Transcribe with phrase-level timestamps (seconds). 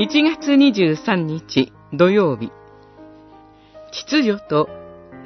[0.00, 2.50] 1月23日土曜日、
[3.92, 4.70] 秩序と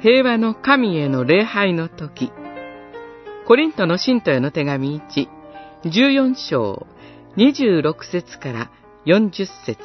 [0.01, 2.29] 平和の神への礼拝の時、
[3.47, 5.29] コリントの信徒への手紙1、
[5.85, 6.85] 14章
[7.37, 8.71] 26節から
[9.05, 9.77] 40節。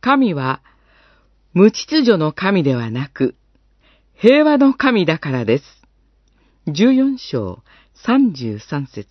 [0.00, 0.62] 神は
[1.54, 3.34] 無秩序の神ではなく、
[4.14, 5.83] 平和の神だからです。
[6.66, 7.62] 14章
[8.06, 9.06] 33節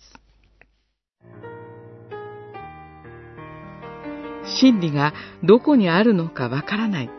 [4.58, 7.10] 真理がどこにあるのかわからない。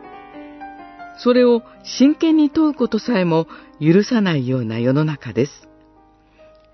[1.20, 3.48] それを真剣に問うことさえも
[3.80, 5.70] 許さないような世の中です。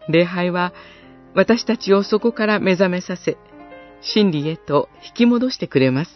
[0.09, 0.73] 礼拝は
[1.35, 3.37] 私たちをそこから目覚めさせ、
[4.01, 6.11] 真理へと引き戻してくれます。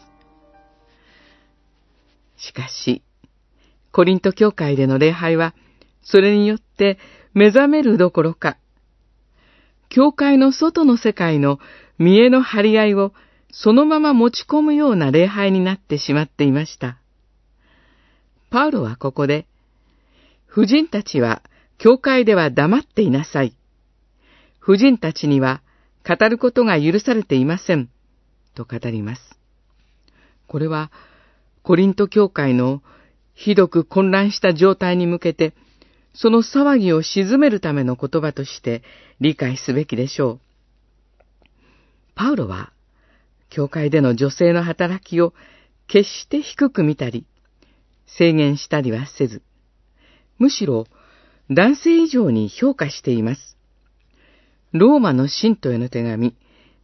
[2.38, 3.04] しかし、
[3.92, 5.54] コリント教会での礼拝は、
[6.02, 6.98] それによって
[7.36, 8.58] 目覚めるどころか、
[9.90, 11.60] 教会の外の世界の
[12.00, 13.14] 見栄の張り合いを
[13.52, 16.98] そのまま持ち込むような礼拝になってしまっていました。
[18.50, 19.48] パウロはここで、
[20.46, 21.44] 婦人たちは
[21.78, 23.54] 教会では黙っていなさい。
[24.60, 25.62] 婦人たちには
[26.08, 27.90] 語ることが許されていません。
[28.56, 29.22] と語ります。
[30.48, 30.90] これは、
[31.64, 32.82] コリント教会の
[33.34, 35.54] ひどく混乱した状態に向けて、
[36.16, 38.84] その騒ぎを鎮めるための言葉として
[39.20, 40.40] 理解すべきでしょう。
[42.16, 42.72] パウロは、
[43.50, 45.34] 教会での女性の働きを
[45.88, 47.26] 決して低く見たり、
[48.08, 49.42] 制限したりはせず、
[50.40, 50.88] むしろ
[51.52, 53.58] 男性以上に評価しています。
[54.72, 56.36] ローマの信徒への手紙、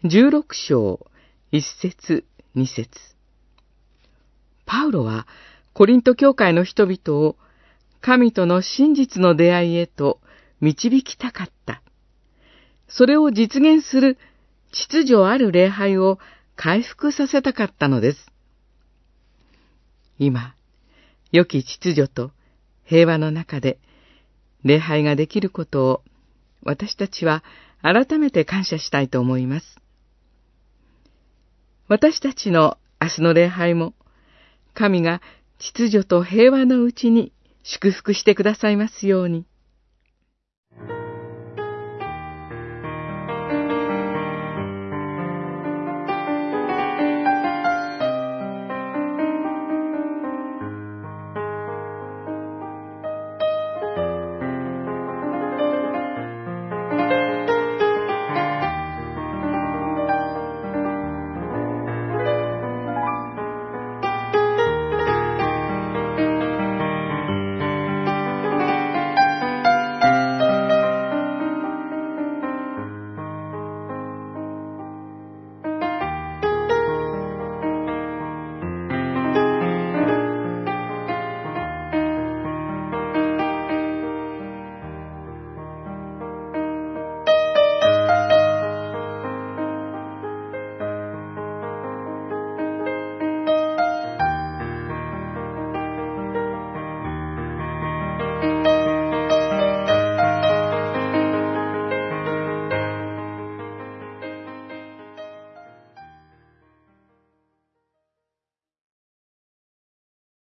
[0.04, 1.08] 16章、
[1.52, 2.90] 1節、2節
[4.66, 5.26] パウロは、
[5.74, 7.38] コリント教会の人々を
[8.02, 10.20] 神との真実の出会いへと
[10.60, 11.82] 導きたかった。
[12.88, 14.18] それを実現する
[14.72, 16.20] 秩序ある礼拝を
[16.56, 18.32] 回復させたかったのです。
[20.20, 20.56] 今、
[21.32, 22.32] 良き秩序と
[22.84, 23.80] 平和の中で
[24.64, 26.04] 礼拝ができることを
[26.64, 27.44] 私たちは
[27.82, 29.78] 改めて感謝したいと思います。
[31.88, 33.94] 私たちの明日の礼拝も
[34.74, 35.22] 神が
[35.58, 37.32] 秩序と平和のうちに
[37.64, 39.46] 祝福してくださいますように。